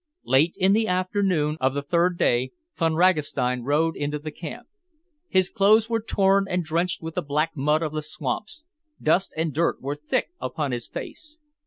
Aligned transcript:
Late 0.23 0.55
in 0.57 0.73
the 0.73 0.87
afternoon 0.87 1.57
of 1.61 1.75
the 1.75 1.83
third 1.83 2.17
day, 2.17 2.53
Von 2.75 2.95
Ragastein 2.95 3.61
rode 3.63 3.95
into 3.95 4.17
the 4.17 4.31
camp. 4.31 4.67
His 5.29 5.47
clothes 5.51 5.91
were 5.91 6.01
torn 6.01 6.47
and 6.49 6.63
drenched 6.63 7.03
with 7.03 7.13
the 7.13 7.21
black 7.21 7.51
mud 7.55 7.83
of 7.83 7.91
the 7.91 8.01
swamps, 8.01 8.63
dust 8.99 9.31
and 9.37 9.53
dirt 9.53 9.79
were 9.79 9.95
thick 9.95 10.29
upon 10.39 10.71
his 10.71 10.87
face. 10.87 11.37